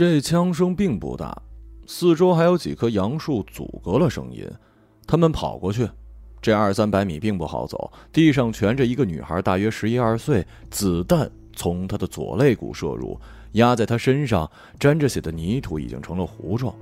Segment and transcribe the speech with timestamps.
[0.00, 1.42] 这枪声并不大，
[1.86, 4.50] 四周还有几棵杨树阻隔了声音。
[5.06, 5.86] 他们跑过去，
[6.40, 13.20] 这二三百米并不好走，地上蜷着一个女孩，大约十一二岁，子弹从她的左肋骨射入，
[13.52, 16.74] 压在她身上，沾着血的泥土已经成了糊状。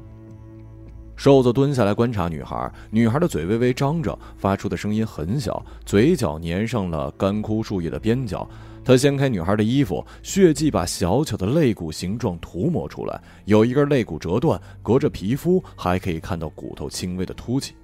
[1.16, 8.48] 瘦子蹲下来观察女孩，女孩的嘴微微张着，发出的声音很小，嘴角粘上了干枯树叶的边角。
[8.88, 17.74] 他掀开女孩的衣服，血迹把小巧的肋骨形状涂抹出来，有一根肋骨折断，隔着皮肤还可以看到骨头轻微的凸起。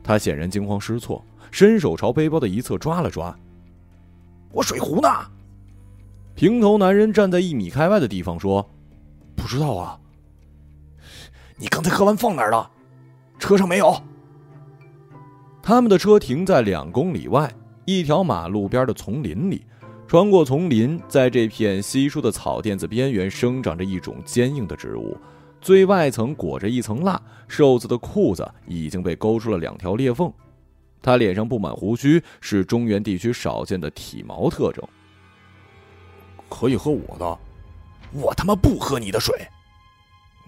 [0.00, 3.36] 他显然惊慌失措，伸手朝背包的一侧抓了抓。
[4.52, 5.08] 我水壶呢？
[6.36, 8.64] 平头男人站在一米开外的地方说
[9.34, 9.98] ：“不知道啊。
[11.56, 12.70] 你刚才喝完放哪儿了？
[13.40, 14.00] 车上没有。
[15.60, 17.52] 他们的车停在两公里外
[17.88, 19.64] 一条马路边的丛林里。
[20.06, 25.16] 穿过丛林，在这片稀疏的草甸子边缘，生长着一种坚硬的植物。”
[25.58, 30.30] 最外层裹着一层蜡，瘦子的裤子已经被勾出了两条裂缝，
[31.00, 34.86] 他脸上布满胡须，是中原地区少见的体毛特征。
[36.50, 37.38] 可以喝我的，
[38.12, 39.34] 我他妈不喝你的水。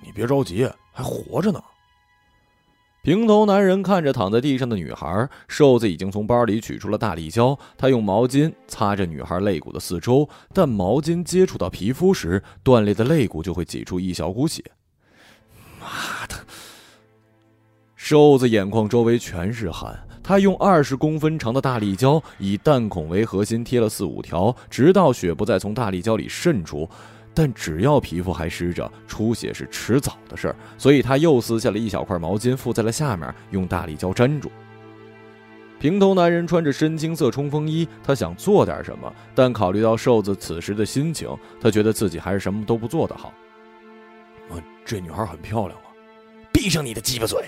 [0.05, 1.63] 你别着急，还活着呢。
[3.03, 14.63] 平头男人看着躺在地上的女孩，瘦子已经从包里取出了大力胶，他用毛巾擦着女孩肋骨的四周，但毛巾接触到皮肤时，断裂的肋骨就会挤出一小股血。
[15.81, 16.35] 妈的！
[17.97, 26.87] 瘦子眼眶周围全是汗，他用二十公分长的大力胶以弹孔为核心贴了四五条，直到血不再从大力胶里渗出。
[27.35, 34.51] 但只要皮肤还湿着，出血是迟早的事儿，所以他又撕下了一小块毛巾附在了下面，用大力胶粘住。
[35.79, 41.29] 平头男人穿着深青色冲锋衣，他想做点什么，但考虑到瘦子此时的心情，
[41.61, 43.33] 他觉得自己还是什么都不做的好。
[44.85, 45.87] 这女孩很漂亮啊！
[46.53, 47.45] 闭上你的鸡巴嘴！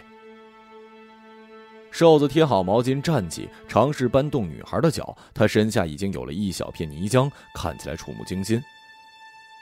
[1.91, 5.16] 瘦子贴好毛巾，站起，尝试搬动女孩的脚。
[5.34, 8.62] 他身下已经有了一小片泥浆，看起来触目惊心。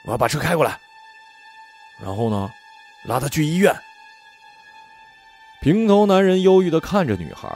[0.03, 0.79] 我要把车开过来，
[1.99, 2.51] 然后呢，
[3.03, 3.75] 拉她去医院。
[5.61, 7.47] 平头男人忧郁的看着女孩。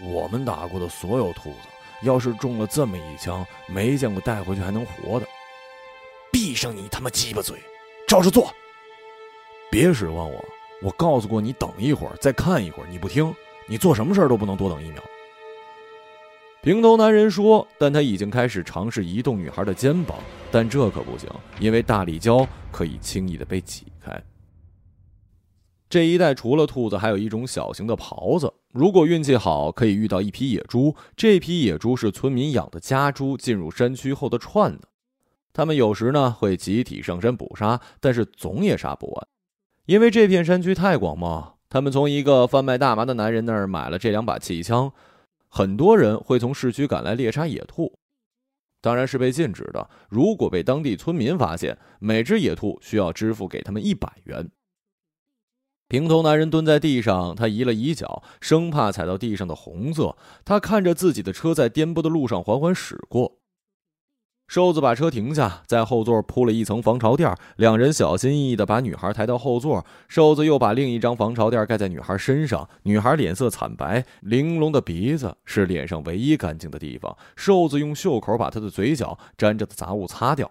[0.00, 1.68] 我们打过的所有兔子，
[2.02, 5.26] 要是中了这么一枪，没见过带回去还能活的。
[6.32, 7.62] 闭上你他妈鸡巴嘴，
[8.08, 8.52] 照着做。
[9.70, 10.44] 别指望我！
[10.82, 13.32] 我告诉过你，等一会儿，再看一会儿，你不听，
[13.68, 15.02] 你做什么事儿都不能多等一秒。
[16.64, 20.16] 平头男人说，但他已经开始尝试移动女孩的肩膀，
[20.50, 21.28] 但这可不行，
[21.60, 24.18] 因为大力胶可以轻易的被挤开。
[25.90, 30.96] 这一带除了兔子，还有一种小型的狍子，如果运气好，可以遇到一批野猪。
[31.14, 34.88] 这批野猪是村民养的家猪，进入山区后的串子。
[35.52, 39.28] 他们有时呢会集体上山捕杀，但是总也杀不完。
[39.84, 44.90] 因为这片山区太广袤，他们从一个贩卖大麻的男人那儿买了这两把气枪。
[45.56, 47.96] 很多人会从市区赶来猎杀野兔，
[48.80, 49.88] 当然是被禁止的。
[50.08, 54.50] 如果被当地村民发现，每只野兔需要支付给他们一百元。
[55.86, 60.16] 平头男人蹲在地上，他移了移脚，生怕踩到地上的红色。
[60.44, 63.38] 他看着自己的车在颠簸的路上缓缓驶过。
[64.46, 67.34] 瘦子把车停下，在后座铺了一层防潮垫。
[67.56, 69.84] 两人小心翼翼地把女孩抬到后座。
[70.06, 72.68] 瘦子又把另一张防潮垫盖在女孩身上。
[72.82, 77.16] 女孩脸色惨白，玲珑的鼻子是脸上唯一干净的地方。
[77.34, 80.50] 瘦子用袖口把她的嘴角沾着的杂物擦掉。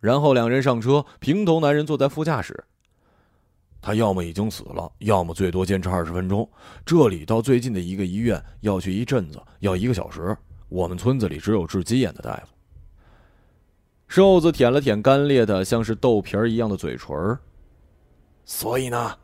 [0.00, 2.64] 然后两人上车，平头男人坐在副驾驶。
[3.80, 6.48] 他要么已经死了，要么最多坚持二十分钟。
[6.84, 10.36] 这里到最近的一个医院要去一阵子，要一个小时。
[10.68, 12.52] 我们村子里只有治鸡眼的大夫。
[14.06, 17.38] 瘦子舔了舔干裂的像是豆皮儿一样的嘴唇
[18.44, 19.18] 所以呢？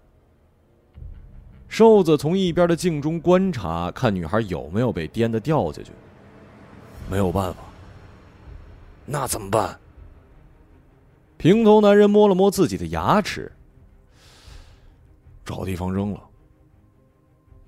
[1.69, 5.91] 瘦子从一边的镜中观察，看女孩有没有被颠的掉下去。
[7.11, 7.61] 没有办法。
[9.07, 9.79] 那怎么办？
[11.37, 13.51] 平头男人摸了摸自己的牙齿，
[15.45, 16.23] 找地方扔了。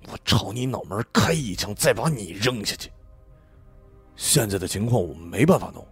[0.07, 2.89] 我朝你脑门开一枪，再把你扔下去。
[4.17, 5.85] 现在的情况我们没办法弄。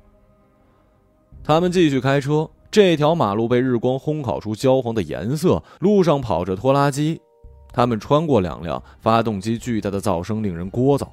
[1.43, 7.21] 他们继续开车，这条马路被日光烘烤出焦黄的颜色，路上跑着拖拉机。
[7.71, 11.07] 他们穿过两辆发动机巨大的噪声令人聒噪。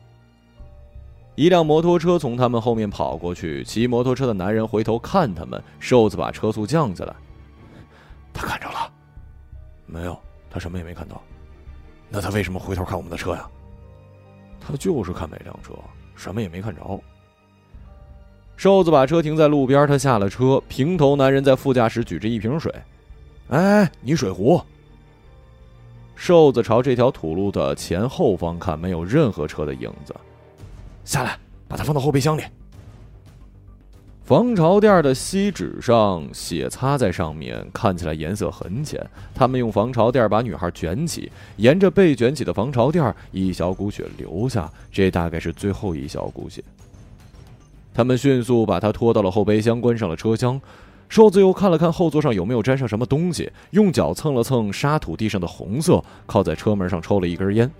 [1.34, 7.14] 一辆摩托车从他们后面跑过去，骑摩托车的男人回头看他们，瘦子把车速降下来。
[8.32, 8.90] 他看着了？
[9.86, 10.18] 没有，
[10.50, 11.20] 他什么也没看到。
[12.08, 13.48] 那他为什么回头看我们的车呀？
[14.60, 15.72] 他就是看每辆车。
[16.22, 17.00] 什么也没看着。
[18.56, 20.62] 瘦子把车停在路边，他下了车。
[20.68, 22.72] 平头男人在副驾驶举着一瓶水，
[23.48, 24.62] 哎，你水壶。
[26.14, 30.14] 瘦子朝这条土路的前后方看，没有任何车的影子。
[31.04, 31.36] 下来，
[31.66, 32.42] 把它放到后备箱里。
[34.24, 39.04] 防潮垫的锡纸上血擦在上面，看起来颜色很浅。
[39.34, 46.62] 他们用防潮垫把女孩卷起，沿着被卷起的防潮垫，一小股血流下，这大概是最后一小股血。
[47.92, 50.58] 他们迅速把她拖到了后备箱，关上了车厢。
[51.08, 57.70] 瘦子又看了看后座上有没有沾上什么东西，用脚蹭了蹭沙土地上的红色，靠在车门上抽了一根烟。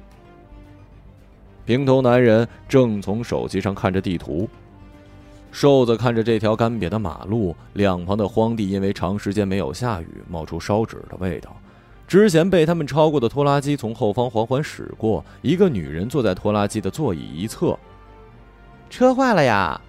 [1.64, 4.46] 平头男人正从手机上看着地图。
[5.52, 11.54] 瘦子看着这条干瘪的马路，两旁的荒地因为长时间没有下雨，冒出烧纸的味道。
[12.08, 17.78] 之前被他们超过的拖拉机从后方缓缓驶过，一个女人坐在拖拉机的座椅一侧。
[18.90, 19.80] 车坏了呀？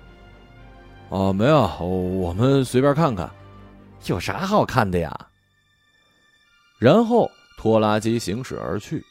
[1.10, 3.30] 啊，没有，我们随便看看。
[4.06, 5.18] 有啥好看的呀？
[6.78, 9.04] 然后拖拉机行驶而去。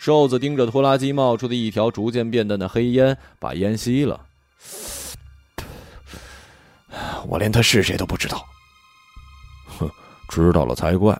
[0.00, 4.20] 瘦子盯着拖拉机冒出的一条逐渐变淡的黑烟，把烟吸了。
[7.28, 8.44] 我连他是谁都不知道。
[9.78, 9.90] 哼，
[10.28, 11.18] 知道了才怪。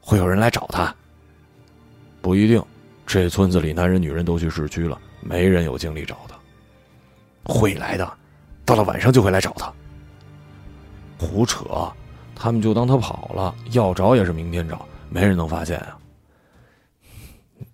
[0.00, 0.94] 会有人来找他？
[2.20, 2.62] 不一定。
[3.06, 6.36] 这村子里男人女人都去市区了，没人有精力找他。
[7.44, 8.18] 会来的，
[8.64, 9.72] 到了晚上就会来找他。
[11.18, 11.92] 胡扯！
[12.34, 15.98] 他们就当他跑了，要找也是明天找，没人能发现啊。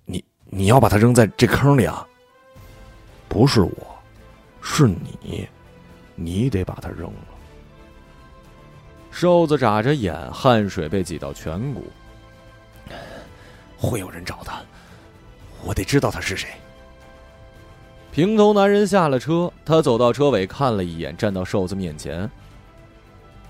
[0.04, 2.06] 你你要把他扔在这坑里啊？
[3.28, 3.98] 不是我，
[4.62, 5.48] 是你。
[6.20, 7.24] 你得把它扔了。
[9.10, 11.86] 瘦子眨着眼，汗水被挤到颧骨。
[13.76, 14.60] 会有人找他，
[15.64, 16.48] 我得知道他是谁。
[18.10, 22.28] 平头男人下了车，他走到车尾看了一眼，站到瘦子面前。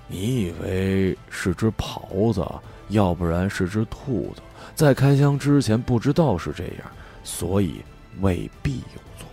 [0.07, 2.45] 你以为是只狍子，
[2.89, 4.41] 要不然是只兔子，
[4.75, 6.91] 在开枪之前不知道是这样，
[7.23, 7.81] 所以
[8.21, 9.27] 未必有错。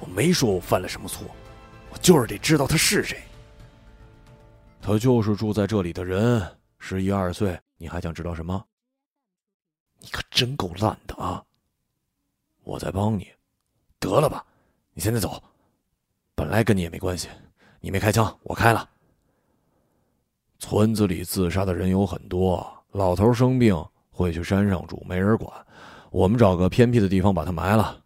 [0.00, 1.26] 我没说我犯了什么错。
[2.00, 3.22] 我就是得知道他是谁。
[4.80, 6.42] 他就是住在这里的人，
[6.78, 7.60] 十一二岁。
[7.76, 8.64] 你还想知道什么？
[9.98, 11.44] 你可真够烂的啊！
[12.64, 13.30] 我在帮你，
[13.98, 14.42] 得了吧！
[14.94, 15.42] 你现在走，
[16.34, 17.28] 本来跟你也没关系。
[17.80, 18.88] 你没开枪，我开了。
[20.58, 23.76] 村子里自杀的人有很多，老头生病
[24.10, 25.52] 会去山上住，没人管。
[26.10, 28.02] 我们找个偏僻的地方把他埋了，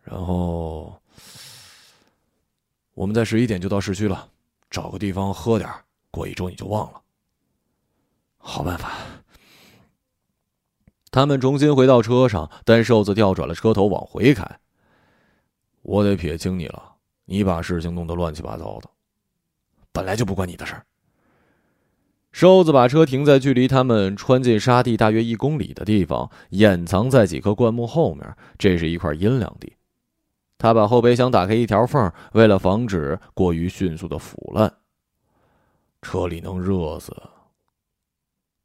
[0.00, 0.96] 然后。
[2.96, 4.30] 我们在十一点就到市区了，
[4.70, 5.70] 找个地方喝点
[6.10, 7.02] 过一周你就忘了。
[8.38, 8.92] 好办法。
[11.10, 14.58] 他们重新回到车上，但瘦子调转了车头往回开。
[15.82, 16.94] 我得撇清你了，
[17.26, 18.88] 你把事情弄得乱七八糟的，
[19.92, 20.86] 本来就不关你的事儿。
[22.32, 28.34] 瘦子把车停在距离他们穿进沙地大约一公里的地方，掩藏在几棵灌木后面。
[28.56, 29.75] 这是一块阴凉地。
[30.58, 34.72] 他把后备箱打开一条缝，为了防止过于迅速的腐烂。
[36.02, 37.14] 车里能热死。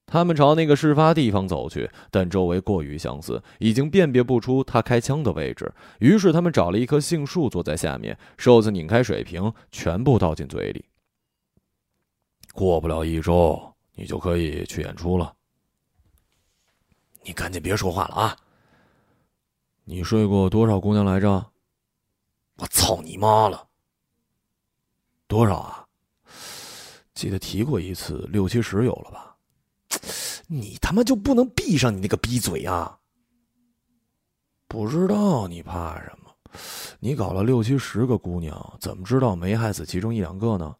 [0.05, 5.73] 他们朝那个事发地方走去，但周围过于相似，已经辨别不出他开枪的位置。
[5.99, 8.17] 于是他们找了一棵杏树，坐在下面。
[8.37, 10.83] 瘦子拧开水瓶，全部倒进嘴里。
[12.53, 15.33] 过不了一周，你就可以去演出了。
[17.23, 18.37] 你赶紧别说话了啊！
[19.85, 21.45] 你睡过多少姑娘来着？
[22.57, 23.67] 我操你妈了！
[25.27, 25.87] 多少啊？
[27.13, 29.35] 记得提过一次，六七十有了吧？
[30.47, 32.99] 你他妈就不能闭上你那个逼嘴啊！
[34.67, 36.35] 不知道你怕什么？
[36.99, 40.75] 你搞了六七十个姑娘，怎么知道没害死其中一两个呢？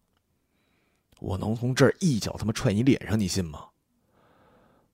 [1.19, 3.67] 我能从这儿一脚他妈踹你脸上，你信吗？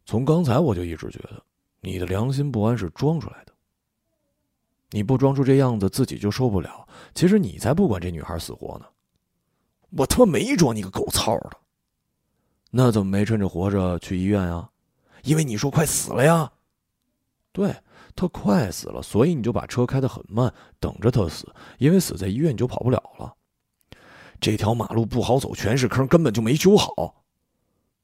[0.06, 1.44] 从刚才我就一直觉得，
[1.82, 3.54] 你的良心不安是装出来的。
[4.92, 6.88] 你不装出这样子，自己就受不了。
[7.14, 8.86] 其实你才不管这女孩死活呢。
[9.92, 11.52] 我他妈没装你个狗操的，
[12.72, 14.70] 那怎么没趁着活着去医院啊？
[15.24, 16.52] 因为你说快死了呀。
[17.52, 17.76] 对，
[18.16, 21.52] 他快死了，所以你就把车开得很慢，等着他死。
[21.80, 23.34] 因为死在医院你就跑不了了。
[24.40, 27.24] 这条马路不好走，全是坑，根本就没修好。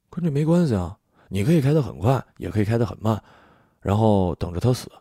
[0.09, 0.97] 跟这没关系啊，
[1.27, 3.21] 你可以开得很快，也可以开得很慢，
[3.79, 4.91] 然后等着他死。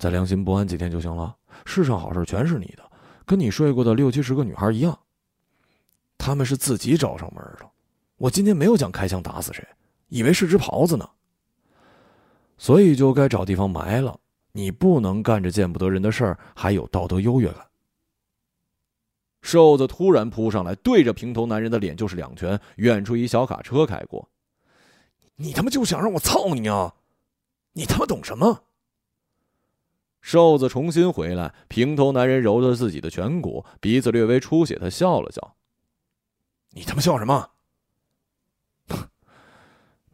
[0.00, 1.36] 再良心不安几天就行了。
[1.66, 2.90] 世上好事全是你的，
[3.26, 4.98] 跟你睡过的六七十个女孩一样。
[6.16, 7.70] 他们是自己找上门的。
[8.16, 9.62] 我今天没有想开枪打死谁，
[10.08, 11.06] 以为是只狍子呢。
[12.56, 14.18] 所以就该找地方埋了。
[14.52, 17.66] 你不能干着见不得人的事儿，还有道德优越感。
[19.42, 22.58] 瘦子突然扑上来，对着平头男人的脸就是两拳。
[22.76, 24.30] 远处一小卡车开过，
[25.36, 26.94] 你他妈就想让我操你啊！
[27.74, 28.62] 你他妈懂什么？
[30.20, 35.56] 瘦子重新回来，平头男人揉着自己的颧骨，鼻子略微出血，他笑了笑
[36.70, 37.50] ：“你他妈笑什么？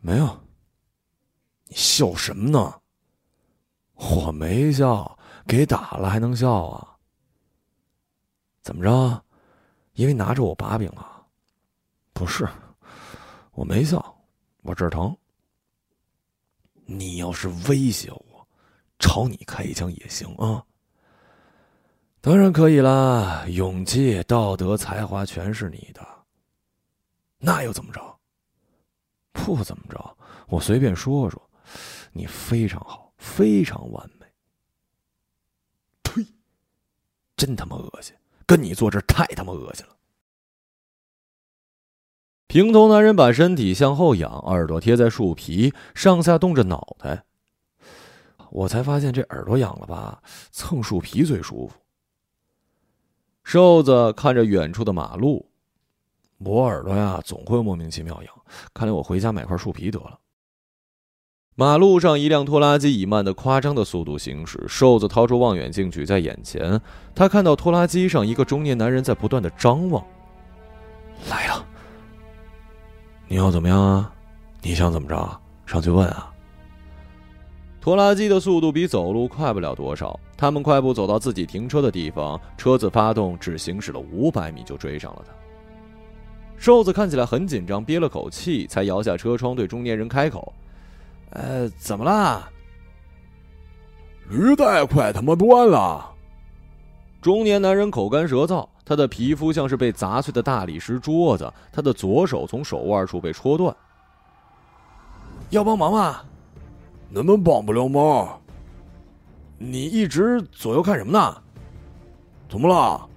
[0.01, 0.43] 没有。
[1.65, 2.81] 你笑什么呢？
[3.95, 6.97] 我没笑，给打了还能笑啊？
[8.63, 9.25] 怎么着？
[9.95, 11.27] 因为拿着我把柄了？
[12.13, 12.49] 不是，
[13.53, 14.17] 我没笑，
[14.63, 15.17] 我这儿疼。
[16.85, 18.25] 你要是威胁我。”
[18.99, 20.65] 朝你开一枪也行啊，
[22.21, 23.45] 当然可以啦！
[23.49, 26.07] 勇气、道德、才华全是你的，
[27.39, 28.19] 那又怎么着？
[29.33, 30.17] 不怎么着，
[30.49, 31.41] 我随便说说，
[32.13, 34.27] 你非常好，非常完美。
[36.03, 36.27] 呸！
[37.37, 38.15] 真他妈恶心！
[38.47, 39.93] 跟你坐这太他妈恶心了。
[42.47, 47.26] 平头男人把身体向后仰，耳朵贴在树皮，上下动着脑袋。
[48.57, 50.19] 我才发现这耳朵痒了吧？
[50.51, 51.75] 蹭树皮最舒服。
[53.45, 55.47] 瘦子看着远处的马路，
[56.39, 58.33] 我耳朵呀总会莫名其妙痒，
[58.73, 60.19] 看来我回家买块树皮得了。
[61.55, 64.65] 马路上，一辆拖拉机以慢的夸张的速度行驶。
[64.67, 66.81] 瘦子掏出望远镜举在眼前，
[67.15, 70.03] 他看到拖拉机上一个中年男人在不断的张望。
[71.29, 71.67] 来了，
[73.29, 74.11] 你要怎么样啊？
[74.63, 75.41] 你想怎么着？
[75.67, 76.33] 上去问啊？
[77.87, 80.19] 拖拉机的速度比走路快不了多少。
[80.37, 85.33] 他们快步走到自己停车的地方，车子发动，只行驶了五百米就追上了他。
[86.59, 90.53] 瘦子看起来很紧张，憋了口气，才摇下车窗对中年人开口
[91.31, 92.51] ：“呃，怎么啦？”
[94.31, 96.13] 履带快他妈断了！
[97.23, 103.73] 中年男人口干舌燥，他的皮肤像是被砸碎的大理石桌子，他的左手从手腕处被戳断。
[105.51, 106.23] 要帮忙吗？
[107.17, 108.39] 能不能帮不了忙？
[109.57, 111.43] 你一直左右看什么呢？
[112.47, 113.09] 怎么了？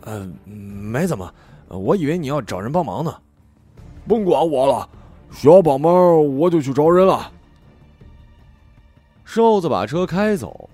[0.00, 1.32] 呃，没怎么，
[1.68, 3.14] 我以为你要找人帮忙呢。
[4.08, 4.88] 甭管我了，
[5.30, 7.30] 需要帮忙我就去找人了。
[9.24, 10.68] 瘦子把车开走，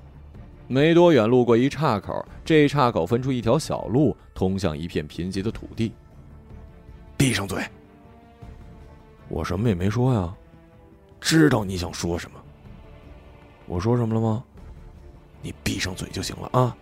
[0.67, 5.93] 没多远路过一岔口，这岔口分出一条小路，通向一片贫瘠的土地。
[7.15, 7.63] 闭上嘴！
[9.29, 10.35] 我什么也没说呀。
[11.21, 12.38] 知道你想说什么？
[13.69, 14.43] 我说什么了吗？
[15.43, 16.77] 你闭上嘴就行了啊！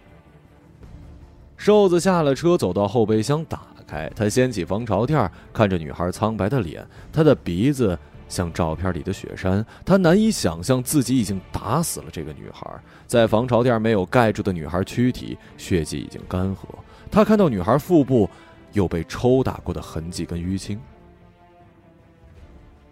[1.57, 4.11] 瘦子下了车，走到后备箱，打开。
[4.17, 9.65] 他掀起防潮垫，看着女孩苍白的脸，她的鼻子像照片里的雪山。
[9.85, 12.81] 他难以想象自己已经打死了这个女孩。
[13.07, 16.61] 在防潮垫没有盖住的女孩躯体，血迹已经干涸。
[17.11, 18.29] 他看到女孩腹部
[18.73, 20.81] 有被抽打过的痕迹跟淤青。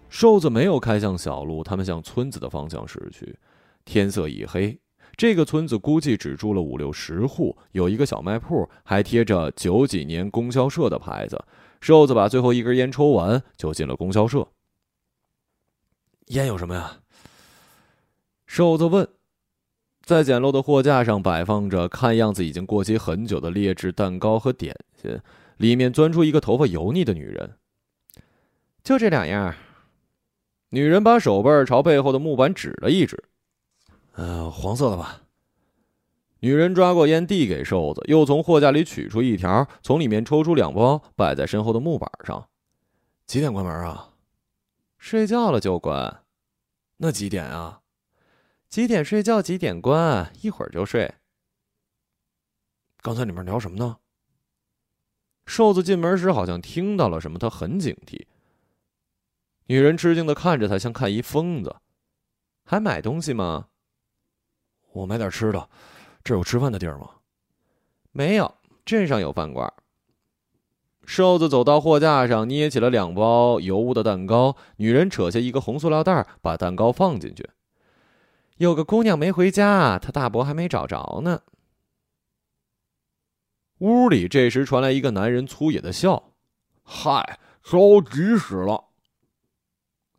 [0.09, 3.37] 瘦子没有开向小路，他们向村子的方向驶去。
[3.85, 4.79] 天色已黑，
[5.17, 11.43] 这个村子估计只住了五六十户，有一个小卖铺，还贴着九几年供销社的牌子。
[11.81, 14.49] 瘦子把最后一根烟抽完，就进了供销社。
[16.29, 17.01] 烟有什么呀？
[18.47, 19.07] 瘦子问。
[20.03, 25.19] 在简陋的货架上摆放着看样子已经过期很久的劣质蛋糕和点心，
[25.57, 27.57] 里面钻出一个头发油腻的女人。
[28.83, 29.55] 就这两样。
[30.71, 33.23] 女人把手背朝背后的木板指了一指
[34.15, 35.23] ，“呃，黄色的吧。”
[36.41, 42.49] 女人抓过烟递给瘦子，又从货架里取出一条，从里面抽出两包，摆在身后的木板上。
[43.27, 44.15] “几点关门啊
[44.99, 46.25] ？”“睡觉了就关。
[46.99, 47.81] ”“那几点啊
[48.69, 51.15] ？”“几点睡觉几点关，一会儿就睡。
[53.01, 53.97] ”“刚才你们聊什么呢？”
[55.47, 58.27] 瘦子进门时好像听到了什么，他很警惕。
[59.67, 61.77] 女人吃惊的看着他，像看一疯子。
[62.65, 63.69] 还买东西吗？
[64.95, 65.69] 我买点吃的。
[66.23, 67.11] 这有吃饭的地儿吗？
[68.13, 68.55] 没有，
[68.87, 69.71] 镇上有饭馆。
[71.05, 74.57] 瘦子走到货架上，捏起了两包油污的蛋糕。
[74.77, 77.51] 女人扯下一个红塑料袋，把蛋糕放进去。
[78.57, 81.43] 有个姑娘没回家，她大伯还没找着呢。
[83.81, 86.31] 屋里这时传来一个男人粗野的笑
[86.83, 88.85] ：“嗨，着急死了。”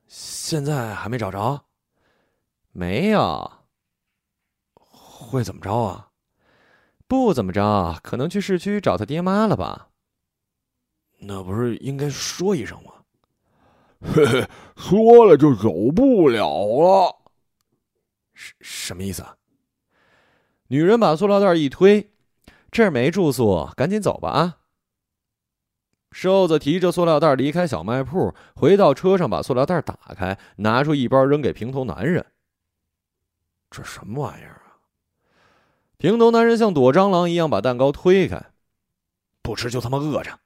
[0.05, 1.65] 现在还没找着，
[2.73, 3.51] 没有。
[5.35, 6.09] 会怎么着啊？
[7.07, 9.89] 不怎么着，可能去市区找他爹妈了吧？
[11.19, 12.91] 那不是应该说一声吗？
[14.01, 17.15] 嘿嘿，说了就走不了了。
[18.33, 19.25] 什什么意思？
[20.67, 22.11] 女人把塑料袋一推，
[22.71, 24.57] 这儿没住宿，赶紧走吧啊！
[26.11, 32.25] 瘦子提着塑料袋离开小卖铺，回到车上，把塑料袋打开，拿出一包扔给平头男人。
[33.69, 34.64] 这什么玩意儿啊？
[35.97, 38.51] 平头男人像躲蟑螂一样把蛋糕推开，
[39.41, 40.39] 不吃就他妈饿着。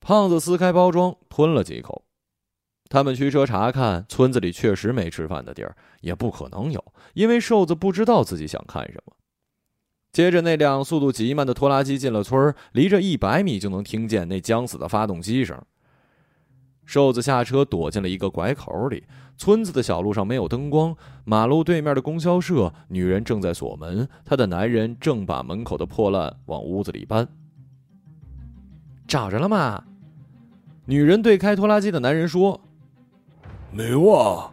[0.00, 2.04] 胖子撕开包装，吞了几口。
[2.88, 6.84] 他们驱车查看，村子里确实没吃饭的地儿，也不可能有，
[7.14, 9.12] 因为瘦子不知道自己想看什么。
[10.12, 15.60] 接着，那辆速度极慢的拖拉机进了村儿离着一百米就能听见那将死的发动机声。
[16.86, 19.04] 瘦子下车，躲进了一个拐口里。
[19.36, 27.28] 村子的小路上没有灯光，马路对面的供销社，女人正在锁门，她的男人正把门口的破烂往屋子里搬。
[29.06, 29.84] 找着了吗？
[30.86, 32.58] 女人对开拖拉机的男人说。
[33.70, 34.50] 没有啊，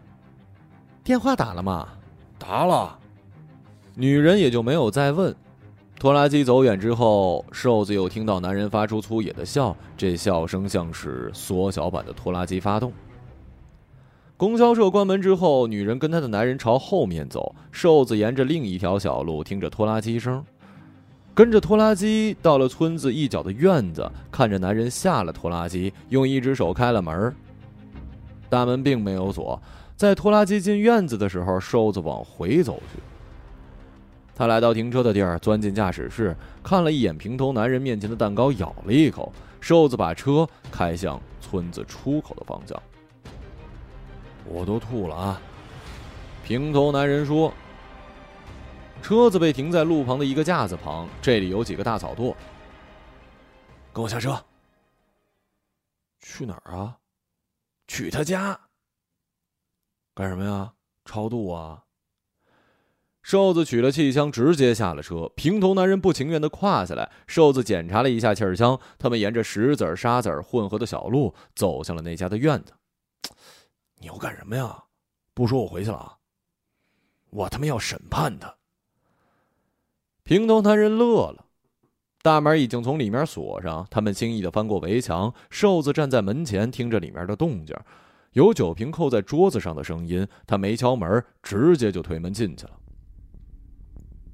[1.03, 1.87] 电话打了吗？
[2.37, 2.99] 打了，
[3.95, 5.33] 女人也就没有再问。
[5.99, 12.91] 拖拉机走远之后，瘦子又听到男人发出粗野的笑，这笑声像是缩小版的拖拉机发动。
[14.35, 20.43] 供销社关门之后，女人跟她的男人朝后面走，瘦子沿着另一条小路听着拖拉机声，
[21.33, 27.33] 跟着拖拉机到了村子一角的院子，看着男人下了拖拉机，用一只手开了门。
[28.49, 29.61] 大门并没有锁，
[29.95, 32.99] 在拖拉机进院子的时候，瘦子往回走去。
[34.35, 39.31] 他来到停车的地儿，钻进驾驶室，看了一眼平头男人面前的蛋糕，咬了一口。
[39.61, 42.81] 瘦子把车开向村子出口的方向。
[44.45, 45.41] 我都吐了啊！
[46.43, 47.53] 平头男人说。
[49.01, 52.33] 车子被停在路旁的一个架子旁，这里有几个大草垛。
[53.91, 54.41] 跟我下车。
[56.21, 56.97] 去哪儿啊？
[57.87, 58.57] 去他家
[60.15, 60.73] 干什么呀？
[61.03, 61.82] 超度啊！
[63.23, 65.31] 瘦子取了气枪，直接下了车。
[65.35, 67.09] 平头男人不情愿的跨下来。
[67.25, 72.73] 瘦子检查了一下气儿枪，他们沿着石子沙子混合的小路走向了那家的院子。
[73.99, 74.83] 你要干什么呀？
[75.33, 76.17] 不说我回去了啊。
[77.29, 78.53] 我他妈要审判他！
[80.23, 81.45] 平头男人乐了。
[82.21, 85.33] 大门已经从里面锁上，他们轻易的翻过围墙。
[85.49, 87.75] 瘦子站在门前，听着里面的动静，
[88.33, 90.27] 有酒瓶扣在桌子上的声音。
[90.45, 92.71] 他没敲门，直接就推门进去了。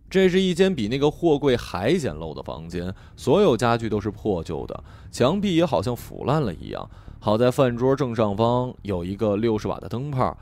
[0.09, 6.89] 这是一间比那个货柜还简陋的房间，所有家具都是破旧的，墙壁也好像腐烂了一样。
[7.19, 10.35] 好在饭桌正上方有一个六十瓦的灯泡，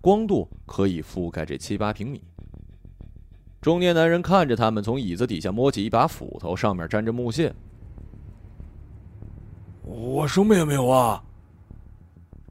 [0.00, 2.22] 光度可以覆盖这七八平米。
[3.60, 7.52] 中年男人看着他们，从椅子底下摸起一把斧头，上面沾着木屑。
[9.82, 11.24] 我什么也没有啊！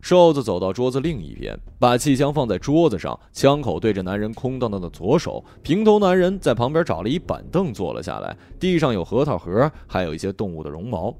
[0.08, 5.44] 瘦子走到桌子另一边，把气枪放在桌子上，枪口对着男人空荡荡的左手。
[5.62, 11.14] 平头男人在旁边找了一板凳坐了下来，地上有核桃核，还有一些动物的绒毛。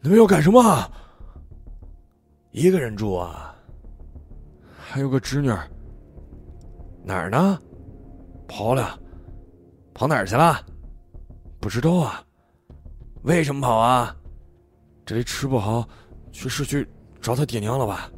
[0.00, 0.88] 你们要干什么？
[2.52, 3.52] 一个人住啊？
[4.78, 5.48] 还有个侄女。
[7.02, 7.58] 哪儿呢？
[8.46, 8.96] 跑了，
[9.92, 10.64] 跑哪儿去了？
[11.58, 12.22] 不知道啊。
[13.24, 14.14] 为什么跑啊？
[15.04, 15.88] 这里吃不好，
[16.36, 16.86] 去市区
[17.18, 18.10] 找他爹娘了吧？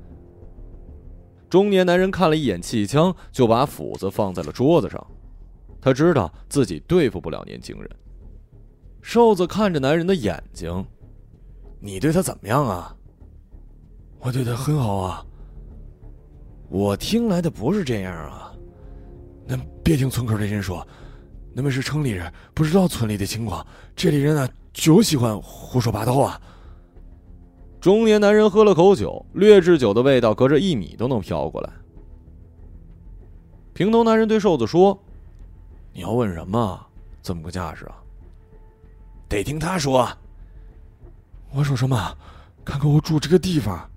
[1.48, 5.06] 中年男人看了一眼气枪，就把斧子放在了桌子上。
[5.80, 7.88] 他知道自己对付不了年轻人。
[9.00, 10.84] 瘦子看着男人的眼睛
[11.80, 12.94] ：“你对他怎么样啊
[14.18, 15.24] ？”“我对他很好啊。
[16.68, 18.52] ”“我听来的不是这样啊。”
[19.46, 20.86] 那别听村口的人说，
[21.54, 23.64] 那们是城里人，不知道村里的情况。
[23.94, 26.38] 这里人呢，就喜欢胡说八道啊。
[27.88, 31.72] 中年男人喝了口酒，劣质酒的味道隔着一米都能飘过来。
[33.72, 35.02] 平头男人对瘦子说
[35.94, 36.86] ：“你要问什么？
[37.22, 37.96] 这么个架势啊？
[39.26, 40.06] 得听他说。
[41.50, 42.14] 我说什么？
[42.62, 43.90] 看看我住这个地方，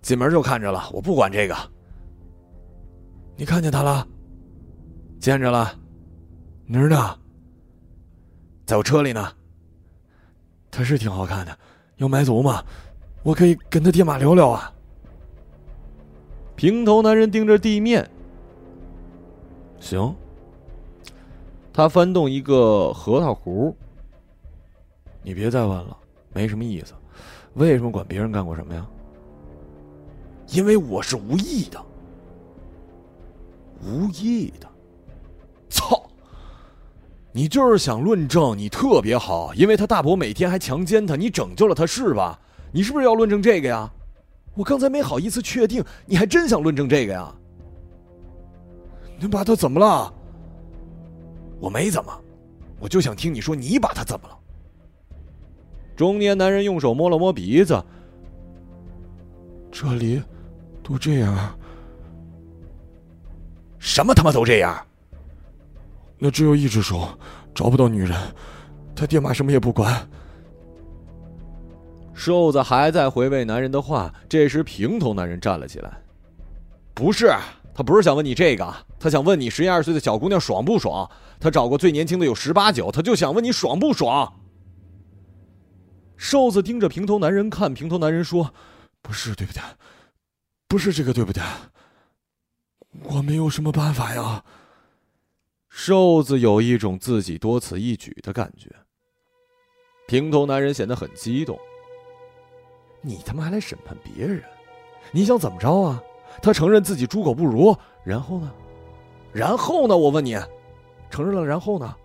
[0.00, 0.90] 进门就看着了。
[0.92, 1.56] 我不管这个。
[3.36, 4.04] 你看见他了？”
[5.22, 5.72] 见着了，
[6.66, 7.16] 哪儿呢？
[8.66, 9.32] 在我车里呢。
[10.68, 11.56] 他是挺好看的，
[12.02, 12.62] 要买走吗？
[13.22, 14.72] 我可以跟他爹妈聊聊啊。
[16.56, 18.08] 平头男人盯着地面。
[19.78, 20.14] 行。
[21.72, 23.72] 他翻动一个核桃核。
[25.22, 25.96] 你别再问了，
[26.34, 26.92] 没什么意思。
[27.54, 28.84] 为什么管别人干过什么呀？
[30.48, 31.80] 因为我是无意的。
[33.84, 34.68] 无意的。
[35.70, 36.01] 操！
[37.34, 42.38] 你就是想论证你特别好，因为他大伯每天还强奸他，你拯救了他，是吧？
[42.70, 43.90] 你是不是要论证这个呀？
[44.54, 47.34] 我刚才没好意思确定，你还真想论证这个呀？
[49.18, 50.12] 你把他怎么了？
[51.58, 52.12] 我没怎么，
[52.78, 54.38] 我就想听你说你把他怎么了。
[55.96, 57.82] 中年男人用手摸了摸鼻子，
[59.70, 60.22] 这里
[60.82, 61.58] 都这样，
[63.78, 64.86] 什么他妈都这样。
[66.24, 67.18] 那只有一只手，
[67.52, 68.16] 找不到女人，
[68.94, 70.08] 他爹妈什么也不管。
[72.14, 76.00] 瘦子还在回味男人的话，这时平头男人站了起来，
[76.94, 77.34] 不是。
[77.74, 81.10] 他不是想问你这个，他想问你十一二岁的小姑娘爽不爽？
[81.40, 84.32] 他找过最年轻的有十八九，他就想问你爽不爽。
[86.16, 88.54] 瘦子盯着平头男人看，平头男人说
[89.02, 89.60] ：“不是，对不对？
[90.68, 91.42] 不是这个，对不对？
[93.02, 94.44] 我没有什么办法呀。”
[95.74, 98.70] 瘦子有一种自己多此一举的感觉。
[100.06, 101.58] 平头男人显得很激动
[103.00, 104.44] ：“你他妈还来审判别人？
[105.12, 106.00] 你想怎么着啊？”
[106.42, 108.52] 他承认自己猪狗不如，然后呢？
[109.32, 109.96] 然后呢？
[109.96, 110.36] 我问你，
[111.10, 111.96] 承认了，然后呢？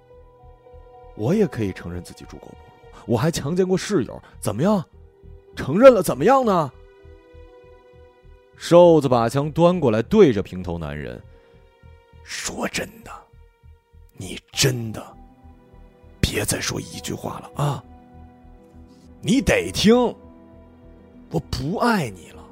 [1.17, 4.83] 我也可以承认自己猪狗不如，我还强奸过室友，怎么样？
[5.57, 6.71] 承认了，怎么样呢？
[8.55, 11.21] 瘦子把枪端过来，对着平头男人
[12.23, 13.11] 说：“真的，
[14.17, 15.01] 你真的
[16.19, 17.83] 别再说一句话了啊！
[19.21, 19.95] 你得听，
[21.29, 22.43] 我不爱你了。”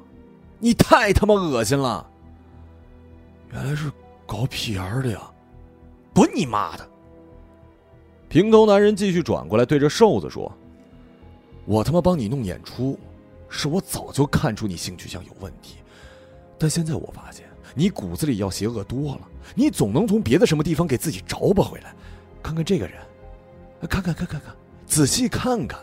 [0.58, 2.08] 你太他妈恶心了！
[3.52, 3.92] 原来是
[4.26, 5.20] 搞 PR 的呀！
[6.14, 6.88] 滚你妈的！
[8.28, 10.50] 平头男人继续转过来，对着瘦子说
[11.66, 12.98] ：“我他妈帮你弄演出，
[13.48, 15.76] 是我早就看出你性取向有问题，
[16.58, 17.45] 但现在我发现
[17.76, 19.20] 你骨子里要邪恶多了。
[19.54, 21.94] 你总能从别的什么地方给自己找补回来。
[22.42, 22.96] 看看这个人，
[23.88, 25.78] 看看看看看，仔细看看。”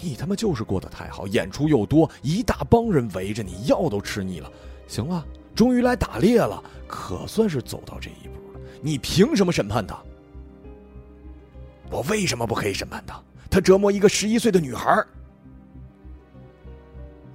[0.00, 4.48] 你他妈就是过得太好，演出又多，一大帮人围着你，药都吃腻了。
[4.86, 8.60] 行了，终于来打猎了，可算是走到这一步了。
[8.80, 9.98] 你凭什么审判他？
[11.90, 13.20] 我为什么不可以审判他？
[13.50, 15.04] 他折磨一个十一岁的女孩。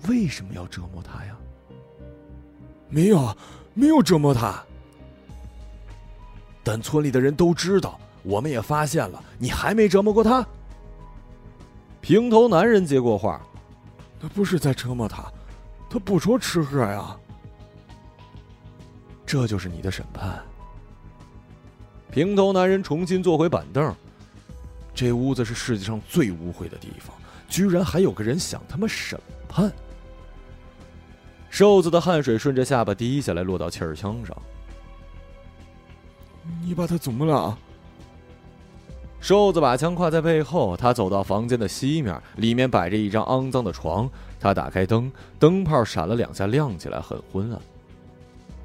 [0.08, 1.36] 为什么要折磨他呀？
[2.94, 3.36] 没有，
[3.74, 4.64] 没有折磨他。
[6.64, 10.46] 但村里的人都知道，我们也发现了，你还没折磨过他。
[12.02, 13.42] 平头男人接过话
[14.22, 15.26] ：“他不是在折磨他，
[15.90, 17.18] 他不说吃喝呀。
[19.26, 20.40] 这就是你的审判。”
[22.12, 23.92] 平头男人重新坐回板凳。
[24.94, 27.16] 这屋子是世界上最污秽的地方，
[27.50, 29.74] 居然还有个人想他妈审判。
[31.54, 34.36] 瘦子的汗水顺着下巴滴下来，落到气儿枪上。
[36.66, 37.56] 你把他怎么了？
[39.22, 44.10] 瘦子把枪挎在背后，他走到房间的西面，里面摆着一张肮脏的床。
[44.40, 47.62] 他打开灯，灯泡闪了两下，亮起来，很昏暗。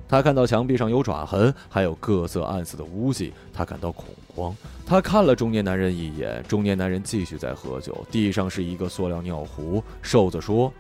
[0.09, 4.57] 他看到墙壁上有爪痕，还有各色暗色的污迹，他感到恐慌。
[4.87, 7.95] 他看了中年男人一眼，中年男人继续在喝酒。
[8.11, 9.85] 地上是一个塑料尿壶。
[10.01, 10.73] 瘦子说：“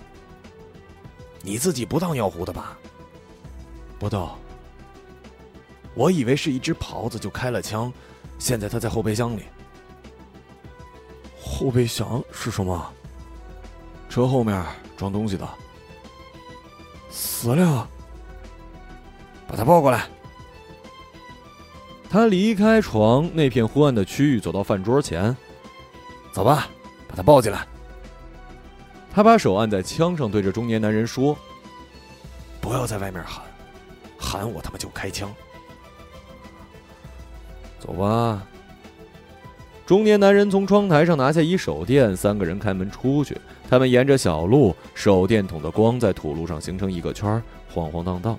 [1.42, 2.78] 你自己不倒尿壶的吧
[3.98, 4.38] ？”“不倒。
[5.94, 7.92] ”“我以为是一只狍子，就开了枪。
[8.38, 9.42] 现在他在后备箱里。”
[11.40, 12.92] 后备箱是什么？
[14.08, 14.64] 车后面
[14.96, 15.48] 装东西的。
[17.10, 17.88] 死了，
[19.46, 20.06] 把他抱过来。
[22.10, 25.36] 他离开床那片昏暗的区域，走到饭桌前。
[26.32, 26.68] 走吧，
[27.08, 27.66] 把他抱进来。
[29.18, 31.36] 他把手按在枪上，对着中年男人说
[32.62, 33.44] ：“不要在外面喊，
[34.16, 35.28] 喊我他妈就开枪。”
[37.80, 38.46] 走吧。
[39.84, 43.36] 中年男人从窗台上拿下一手电，三个人开门出去。
[43.68, 47.42] 他们沿着小路，手电筒的光在土路上形成一个圈，
[47.74, 48.38] 晃晃荡荡。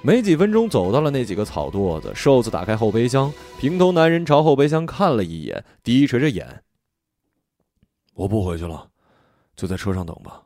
[0.00, 2.12] 没几分钟，走到了那几个草垛子。
[2.14, 6.62] 瘦子打开后备箱，平头男人朝后备箱看了一眼，低垂着眼
[8.14, 8.86] ：“我不回去了，
[9.58, 10.40] 就在车上等吧，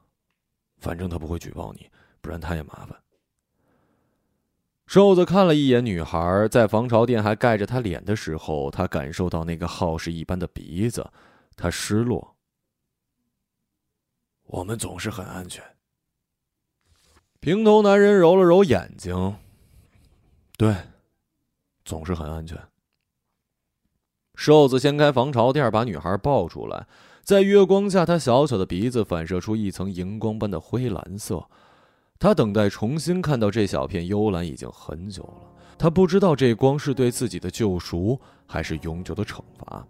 [0.79, 1.91] 反正他不会举报你，
[2.23, 2.99] 不然他也麻烦。”
[4.89, 11.09] 瘦子看了一眼女孩，在防潮垫还盖着她脸的时候，他感受到那个耗时一般的鼻子，
[11.57, 12.37] 他失落。
[14.45, 15.63] 我们总是很安全。
[17.41, 19.37] 平头男人揉了揉眼睛，
[20.57, 20.75] 对，
[21.85, 22.59] 总是很安全。
[24.35, 26.87] 瘦子掀开防潮垫，把女孩抱出来，
[27.23, 31.45] 在月光下，他小小的鼻子反射出一层荧光般的灰蓝色。
[32.19, 35.49] 他等待重新看到这小片幽蓝已经很久了。
[35.79, 39.87] 他不知道这光是对自己的救赎，还是永久的惩罚。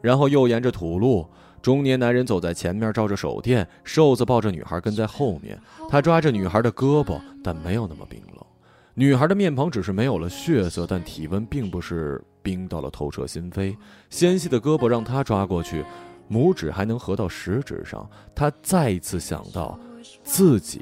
[0.00, 1.28] 然后又沿着土路，
[1.62, 3.66] 中年男人走在前面，照着手电。
[3.84, 5.56] 瘦子抱着女孩跟在后面，
[5.88, 8.44] 他抓着女孩的胳膊，但没有那么冰冷。
[8.94, 13.76] 女孩的面庞只是没有了血色，但体温并不是冰到了透彻心扉。
[14.08, 15.84] 纤细的胳膊让他抓过去，
[16.30, 18.08] 拇指还能合到食指上。
[18.36, 19.76] 他再一次想到，
[20.22, 20.80] 自己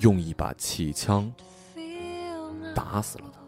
[0.00, 1.30] 用一把气枪
[2.74, 3.38] 打死了他。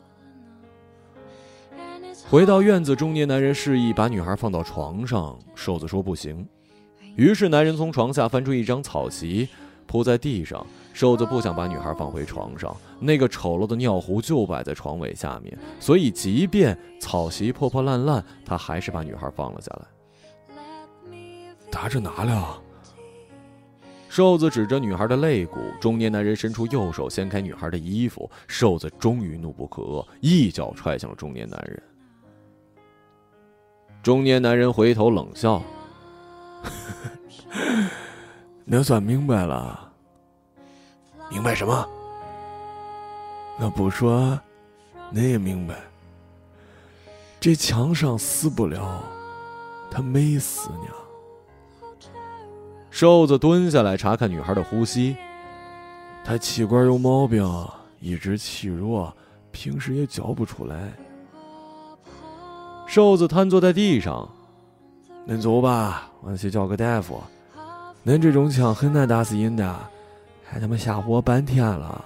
[2.28, 6.46] 回到院子，中年男人示意把女孩放到床上，瘦子说不行。
[7.16, 9.48] 于是男人从床下翻出一张草席，
[9.86, 10.66] 铺在地上。
[11.00, 21.16] 瘦子不想把女孩放回床上，那个丑陋的尿壶就摆在床尾下面，所以即便草席破破烂烂，他还是把女孩放了下来。
[21.70, 22.60] 打着哪了？
[24.10, 25.58] 瘦子指着女孩的肋骨。
[25.80, 31.82] 中年男人伸出右手掀开女孩的衣服，瘦子终于怒不可遏，一脚踹向了中年男人。
[34.02, 35.62] 中年男人回头冷笑
[38.66, 39.86] ：“那算明白了。”
[41.30, 41.88] 明白什么？
[43.58, 44.38] 那不说，
[45.10, 45.74] 你也明白。
[47.38, 49.02] 这墙上死不了，
[49.90, 50.86] 他没死呢。
[52.90, 55.16] 瘦子蹲下来查看女孩的呼吸，
[56.24, 57.46] 他气管有毛病，
[58.00, 59.14] 一直气弱，
[59.52, 60.92] 平时也叫不出来。
[62.86, 64.28] 瘦子瘫坐在地上，
[65.28, 67.22] 恁走吧，我去叫个大夫。
[68.04, 69.78] 恁这种枪很难打死人的。
[70.52, 72.04] 还他妈吓唬我半天了，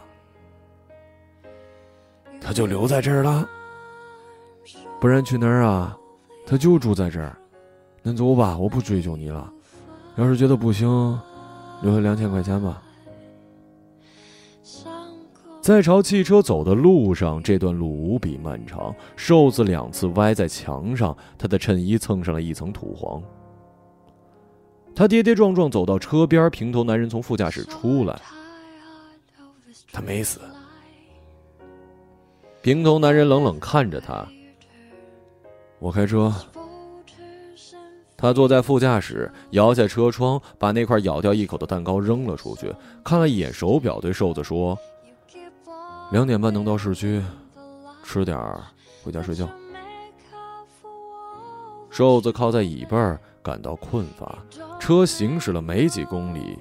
[2.43, 3.49] 他就留在这儿了，
[5.01, 5.97] 不然去哪儿啊？
[6.47, 7.35] 他就住在这儿。
[8.05, 9.51] 恁走吧，我不追究你了。
[10.17, 10.87] 要是觉得不行，
[11.81, 12.83] 留下两千块钱吧。
[15.63, 18.95] 在朝汽车走的路上，这段路无比漫长。
[19.17, 23.23] 瘦子两次歪在墙上，他的衬衣蹭上了一层土黄。
[24.97, 28.21] 他跌跌撞撞走到车边，平头男人从副驾驶出来。
[29.93, 30.41] 他没死。
[32.63, 34.27] 平头男人冷冷看着他。
[35.81, 36.33] 我开车。
[38.17, 42.73] 他坐在副驾驶，摇下车窗，把那块咬掉一口的蛋糕扔了出去，
[43.05, 44.79] 看了一眼手表，对瘦子说
[46.11, 47.23] ：“两点半能到市区，
[48.03, 48.63] 吃点儿
[49.03, 49.49] 回家睡觉。”
[51.91, 53.21] 瘦子靠在椅背儿。
[53.45, 54.39] 感到困乏，
[54.81, 56.59] 车行驶了没几公里，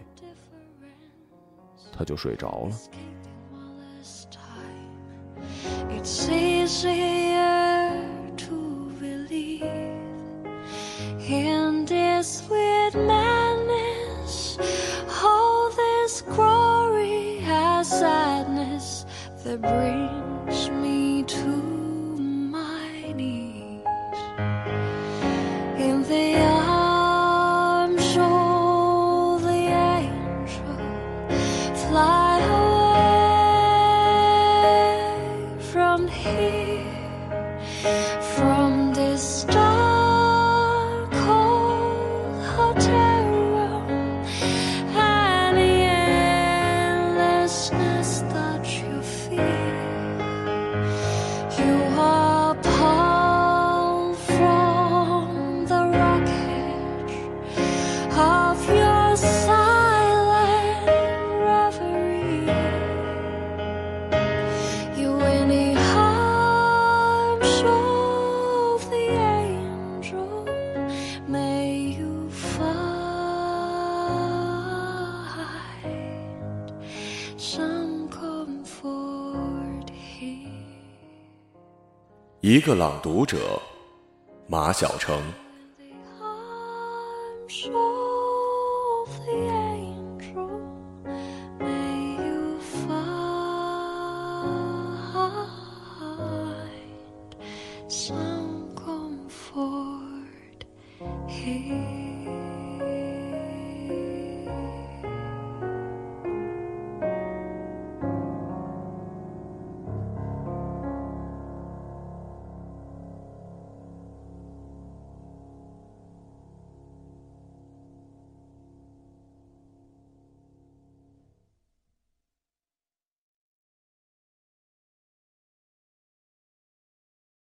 [1.97, 2.75] 他就睡着了。
[82.45, 83.57] 一个朗读者，
[84.47, 85.17] 马晓成。